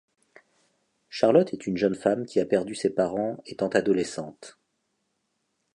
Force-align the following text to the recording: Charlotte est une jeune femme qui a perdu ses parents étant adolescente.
Charlotte 1.09 1.53
est 1.53 1.67
une 1.67 1.77
jeune 1.77 1.93
femme 1.93 2.25
qui 2.25 2.39
a 2.39 2.45
perdu 2.47 2.73
ses 2.73 2.89
parents 2.89 3.39
étant 3.45 3.67
adolescente. 3.67 4.57